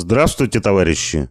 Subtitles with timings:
[0.00, 1.28] Здравствуйте, товарищи!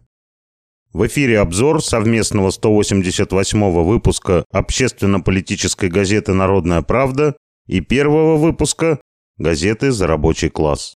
[0.92, 7.34] В эфире обзор совместного 188-го выпуска общественно-политической газеты «Народная правда»
[7.66, 9.00] и первого выпуска
[9.38, 10.96] газеты «За рабочий класс».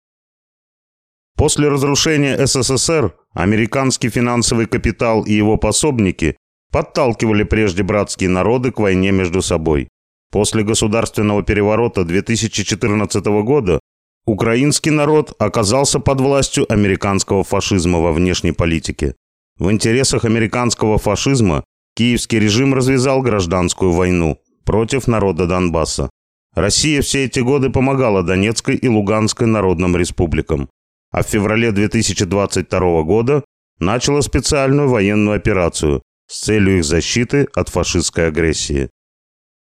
[1.36, 6.36] После разрушения СССР американский финансовый капитал и его пособники
[6.72, 9.86] подталкивали прежде братские народы к войне между собой.
[10.32, 13.78] После государственного переворота 2014 года
[14.26, 19.14] Украинский народ оказался под властью американского фашизма во внешней политике.
[19.58, 21.64] В интересах американского фашизма
[21.96, 26.10] киевский режим развязал гражданскую войну против народа Донбасса.
[26.54, 30.68] Россия все эти годы помогала Донецкой и Луганской народным республикам,
[31.10, 33.44] а в феврале 2022 года
[33.78, 38.90] начала специальную военную операцию с целью их защиты от фашистской агрессии.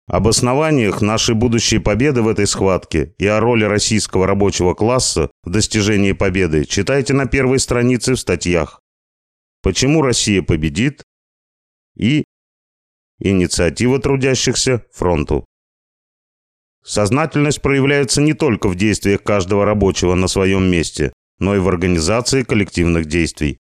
[0.07, 5.51] Об основаниях нашей будущей победы в этой схватке и о роли российского рабочего класса в
[5.51, 8.81] достижении победы читайте на первой странице в статьях
[9.63, 11.03] «Почему Россия победит»
[11.97, 12.25] и
[13.19, 15.47] «Инициатива трудящихся фронту».
[16.85, 22.43] Сознательность проявляется не только в действиях каждого рабочего на своем месте, но и в организации
[22.43, 23.57] коллективных действий.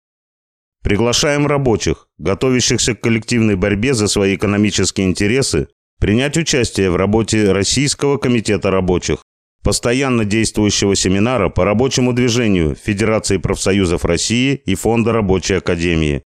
[0.84, 5.67] Приглашаем рабочих, готовящихся к коллективной борьбе за свои экономические интересы,
[6.00, 9.24] Принять участие в работе Российского комитета рабочих,
[9.64, 16.22] постоянно действующего семинара по рабочему движению Федерации профсоюзов России и Фонда рабочей академии.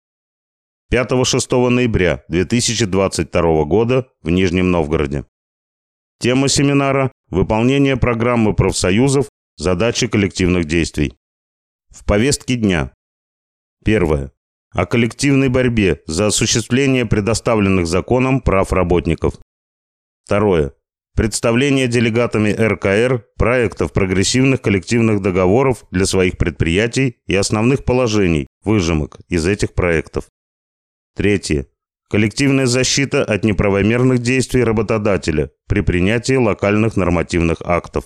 [0.93, 5.25] 5-6 ноября 2022 года в Нижнем Новгороде.
[6.21, 11.15] Тема семинара– выполнение программы профсоюзов, задачи коллективных действий.
[11.89, 12.93] В повестке дня.
[13.83, 14.33] Первое.
[14.75, 19.35] О коллективной борьбе за осуществление предоставленных законом прав работников.
[20.25, 20.73] Второе.
[21.15, 29.47] Представление делегатами РКР проектов прогрессивных коллективных договоров для своих предприятий и основных положений, выжимок из
[29.47, 30.25] этих проектов.
[31.15, 31.67] Третье.
[32.09, 38.05] Коллективная защита от неправомерных действий работодателя при принятии локальных нормативных актов.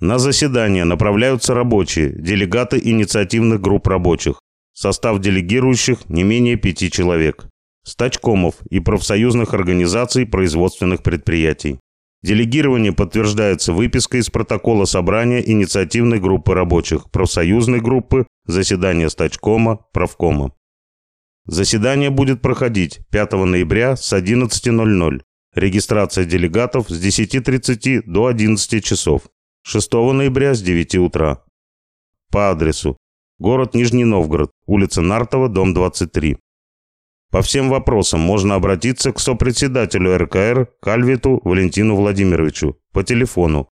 [0.00, 4.38] На заседание направляются рабочие, делегаты инициативных групп рабочих.
[4.74, 7.46] Состав делегирующих не менее пяти человек
[7.84, 11.78] стачкомов и профсоюзных организаций производственных предприятий.
[12.22, 20.52] Делегирование подтверждается выпиской из протокола собрания инициативной группы рабочих, профсоюзной группы, заседания стачкома, правкома.
[21.46, 25.20] Заседание будет проходить 5 ноября с 11.00.
[25.54, 29.28] Регистрация делегатов с 10.30 до 11 часов.
[29.62, 31.44] 6 ноября с 9 утра.
[32.30, 32.96] По адресу.
[33.38, 36.38] Город Нижний Новгород, улица Нартова, дом 23.
[37.34, 43.68] По всем вопросам можно обратиться к сопредседателю РКР Кальвиту Валентину Владимировичу по телефону.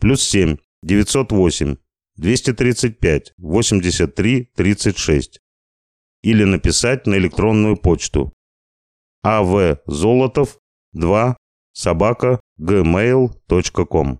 [0.00, 1.76] Плюс 7 908
[2.16, 5.40] 235 83 36
[6.24, 8.32] или написать на электронную почту.
[9.22, 10.58] Авзолотов
[10.94, 11.36] 2
[11.74, 14.18] собака gmail.com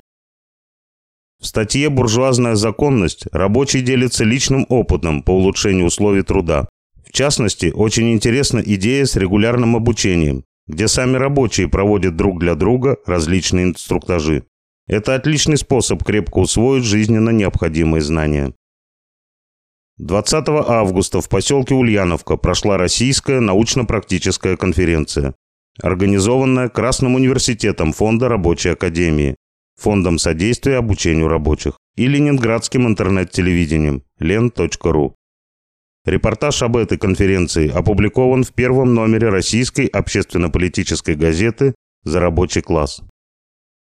[1.41, 6.69] В статье «Буржуазная законность» рабочий делится личным опытом по улучшению условий труда.
[7.15, 12.97] В частности, очень интересна идея с регулярным обучением, где сами рабочие проводят друг для друга
[13.07, 14.47] различные инструктажи.
[14.89, 18.53] Это отличный способ крепко усвоить жизненно необходимые знания.
[19.99, 25.37] 20 августа в поселке Ульяновка прошла Российская научно-практическая конференция,
[25.81, 29.37] организованная Красным университетом Фонда рабочей академии,
[29.81, 35.15] Фондом содействия обучению рабочих и Ленинградским интернет-телевидением len.ru.
[36.05, 43.01] Репортаж об этой конференции опубликован в первом номере российской общественно-политической газеты «За рабочий класс».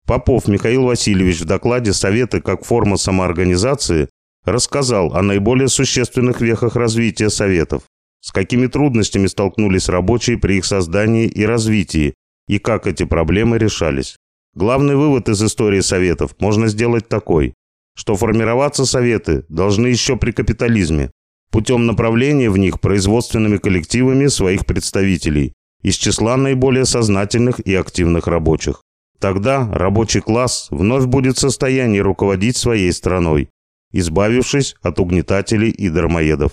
[0.05, 4.09] Попов Михаил Васильевич в докладе «Советы как форма самоорганизации»
[4.45, 7.83] рассказал о наиболее существенных вехах развития Советов,
[8.21, 12.15] с какими трудностями столкнулись рабочие при их создании и развитии,
[12.49, 14.17] и как эти проблемы решались.
[14.55, 17.55] Главный вывод из истории Советов можно сделать такой,
[17.95, 21.13] что формироваться Советы должны еще при капитализме,
[21.51, 25.53] путем направления в них производственными коллективами своих представителей
[25.83, 28.83] из числа наиболее сознательных и активных рабочих.
[29.19, 33.49] Тогда рабочий класс вновь будет в состоянии руководить своей страной,
[33.93, 36.53] избавившись от угнетателей и дармоедов.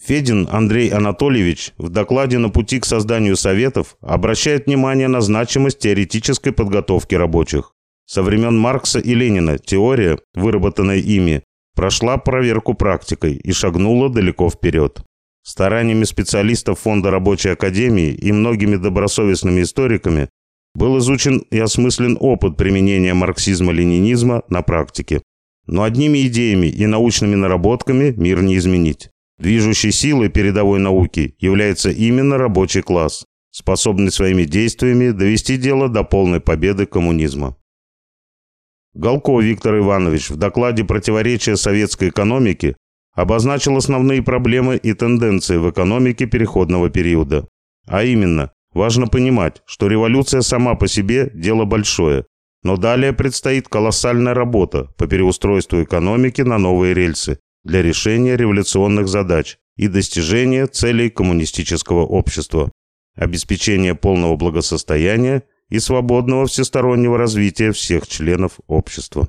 [0.00, 6.52] Федин Андрей Анатольевич в докладе «На пути к созданию советов» обращает внимание на значимость теоретической
[6.52, 7.72] подготовки рабочих.
[8.06, 11.42] Со времен Маркса и Ленина теория, выработанная ими,
[11.78, 15.00] прошла проверку практикой и шагнула далеко вперед.
[15.44, 20.28] Стараниями специалистов Фонда рабочей академии и многими добросовестными историками
[20.74, 25.22] был изучен и осмыслен опыт применения марксизма-ленинизма на практике.
[25.68, 29.10] Но одними идеями и научными наработками мир не изменить.
[29.38, 36.40] Движущей силой передовой науки является именно рабочий класс, способный своими действиями довести дело до полной
[36.40, 37.56] победы коммунизма.
[38.94, 42.76] Галко Виктор Иванович в докладе «Противоречия советской экономики»
[43.14, 47.46] обозначил основные проблемы и тенденции в экономике переходного периода.
[47.86, 52.26] А именно, важно понимать, что революция сама по себе– дело большое,
[52.62, 59.58] но далее предстоит колоссальная работа по переустройству экономики на новые рельсы для решения революционных задач
[59.76, 62.70] и достижения целей коммунистического общества,
[63.16, 69.28] обеспечения полного благосостояния и свободного всестороннего развития всех членов общества.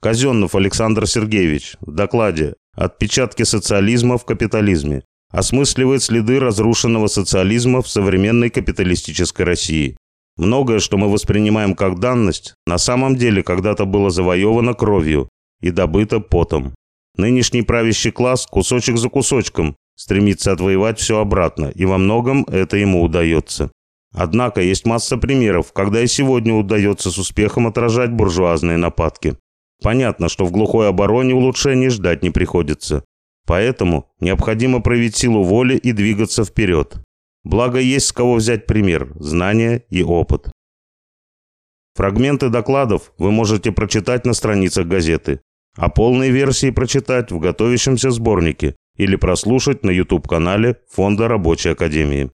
[0.00, 8.50] Казеннов Александр Сергеевич в докладе «Отпечатки социализма в капитализме» осмысливает следы разрушенного социализма в современной
[8.50, 9.96] капиталистической России.
[10.36, 15.28] Многое, что мы воспринимаем как данность, на самом деле когда-то было завоевано кровью
[15.60, 16.74] и добыто потом.
[17.16, 23.02] Нынешний правящий класс кусочек за кусочком стремится отвоевать все обратно, и во многом это ему
[23.02, 23.70] удается.
[24.12, 29.36] Однако есть масса примеров, когда и сегодня удается с успехом отражать буржуазные нападки.
[29.82, 33.04] Понятно, что в глухой обороне улучшений ждать не приходится.
[33.46, 36.96] Поэтому необходимо проявить силу воли и двигаться вперед.
[37.44, 40.50] Благо есть с кого взять пример, знания и опыт.
[41.94, 45.40] Фрагменты докладов вы можете прочитать на страницах газеты,
[45.76, 52.30] а полные версии прочитать в готовящемся сборнике или прослушать на YouTube-канале Фонда Рабочей Академии.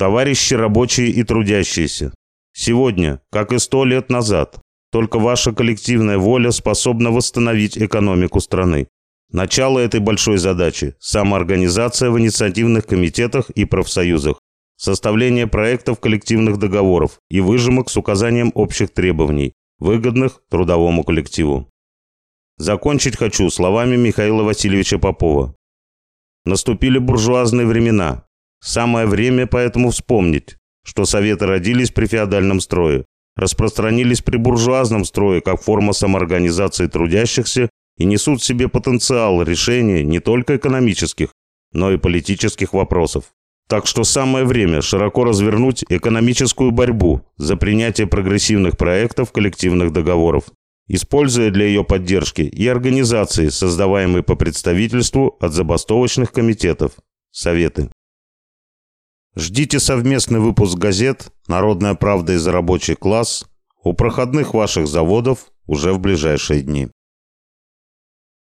[0.00, 2.14] Товарищи рабочие и трудящиеся,
[2.54, 4.58] сегодня, как и сто лет назад,
[4.90, 8.88] только ваша коллективная воля способна восстановить экономику страны.
[9.30, 14.40] Начало этой большой задачи– самоорганизация в инициативных комитетах и профсоюзах,
[14.78, 21.68] составление проектов коллективных договоров и выжимок с указанием общих требований, выгодных трудовому коллективу.
[22.56, 25.54] Закончить хочу словами Михаила Васильевича Попова.
[26.46, 28.24] Наступили буржуазные времена,
[28.62, 33.04] Самое время поэтому вспомнить, что советы родились при феодальном строе,
[33.36, 40.20] распространились при буржуазном строе как форма самоорганизации трудящихся и несут в себе потенциал решения не
[40.20, 41.30] только экономических,
[41.72, 43.32] но и политических вопросов.
[43.68, 50.44] Так что самое время широко развернуть экономическую борьбу за принятие прогрессивных проектов коллективных договоров,
[50.88, 56.92] используя для ее поддержки и организации, создаваемые по представительству от забастовочных комитетов,
[57.30, 57.90] советы.
[59.36, 63.46] Ждите совместный выпуск газет «Народная правда» и «За рабочий класс»
[63.84, 66.88] у проходных ваших заводов уже в ближайшие дни.